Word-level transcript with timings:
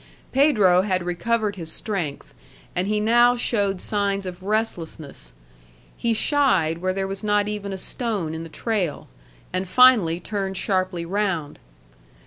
Pedro 0.31 0.81
had 0.81 1.03
recovered 1.05 1.57
his 1.57 1.71
strength, 1.71 2.33
and 2.75 2.87
he 2.87 2.99
now 2.99 3.35
showed 3.35 3.79
signs 3.79 4.25
of 4.25 4.41
restlessness. 4.41 5.35
He 5.95 6.15
shied 6.15 6.79
where 6.79 6.91
there 6.91 7.07
was 7.07 7.23
not 7.23 7.47
even 7.47 7.71
a 7.71 7.77
stone 7.77 8.33
in 8.33 8.41
the 8.41 8.49
trail, 8.49 9.09
and 9.53 9.67
finally 9.67 10.19
turned 10.19 10.57
sharply 10.57 11.05
round. 11.05 11.59